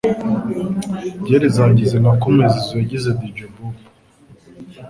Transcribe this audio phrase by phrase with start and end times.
[1.23, 3.75] Byeri zangize nka kumwe Zizou yagize Dj Bob